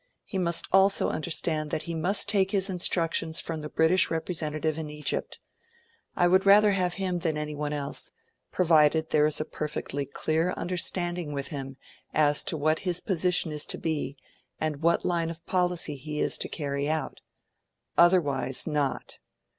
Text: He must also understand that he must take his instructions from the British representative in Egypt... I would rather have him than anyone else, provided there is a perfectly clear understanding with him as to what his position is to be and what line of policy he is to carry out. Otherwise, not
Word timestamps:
He 0.23 0.39
must 0.39 0.67
also 0.71 1.09
understand 1.09 1.69
that 1.69 1.83
he 1.83 1.93
must 1.93 2.27
take 2.27 2.49
his 2.49 2.71
instructions 2.71 3.39
from 3.39 3.61
the 3.61 3.69
British 3.69 4.09
representative 4.09 4.79
in 4.79 4.89
Egypt... 4.89 5.37
I 6.15 6.25
would 6.27 6.43
rather 6.43 6.71
have 6.71 6.95
him 6.95 7.19
than 7.19 7.37
anyone 7.37 7.71
else, 7.71 8.09
provided 8.51 9.11
there 9.11 9.27
is 9.27 9.39
a 9.39 9.45
perfectly 9.45 10.07
clear 10.07 10.53
understanding 10.53 11.33
with 11.33 11.49
him 11.49 11.77
as 12.15 12.43
to 12.45 12.57
what 12.57 12.79
his 12.79 12.99
position 12.99 13.51
is 13.51 13.63
to 13.67 13.77
be 13.77 14.17
and 14.59 14.81
what 14.81 15.05
line 15.05 15.29
of 15.29 15.45
policy 15.45 15.95
he 15.95 16.19
is 16.19 16.35
to 16.39 16.49
carry 16.49 16.89
out. 16.89 17.21
Otherwise, 17.95 18.65
not 18.65 19.19